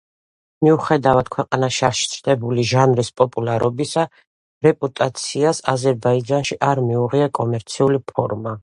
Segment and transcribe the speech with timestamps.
[0.67, 4.07] მიუხედავად ქვეყანაში არსებული ჟანრის პოპულარობისა,
[4.69, 8.59] რეპუტაციას აზერბაიჯანში არ მიუღია კომერციული ფორმა.